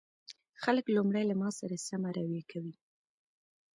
[0.63, 2.75] خلک لومړی له ما سره سمه رويه کوي